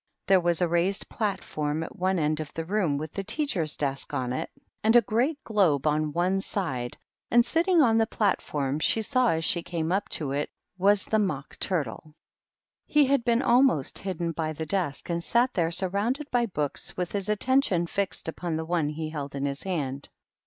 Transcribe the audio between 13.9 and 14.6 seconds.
hidden by